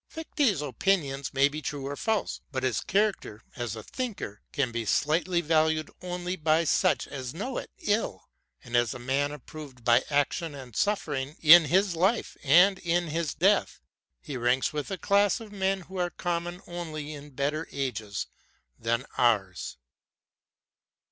Fichte's 0.11 0.63
opinions 0.63 1.31
may 1.31 1.47
be 1.47 1.61
true 1.61 1.85
or 1.85 1.95
false; 1.95 2.41
but 2.51 2.63
his 2.63 2.81
character, 2.81 3.43
as 3.55 3.75
a 3.75 3.83
thinker, 3.83 4.41
can 4.51 4.71
be 4.71 4.83
slightly 4.83 5.41
valued 5.41 5.91
only 6.01 6.35
by 6.35 6.63
such 6.63 7.07
as 7.07 7.35
know 7.35 7.59
it 7.59 7.69
ill; 7.77 8.27
and 8.63 8.75
as 8.75 8.95
a 8.95 8.97
man, 8.97 9.31
approved 9.31 9.83
by 9.85 10.03
action 10.09 10.55
and 10.55 10.75
suffering, 10.75 11.37
in 11.39 11.65
his 11.65 11.95
life 11.95 12.35
and 12.41 12.79
in 12.79 13.09
his 13.09 13.35
death, 13.35 13.79
he 14.19 14.35
ranks 14.35 14.73
with 14.73 14.89
a 14.89 14.97
class 14.97 15.39
of 15.39 15.51
men 15.51 15.81
who 15.81 15.93
were 15.93 16.09
common 16.09 16.63
only 16.65 17.13
in 17.13 17.29
better 17.29 17.67
ages 17.71 18.25
than 18.79 19.05
ours. 19.19 19.77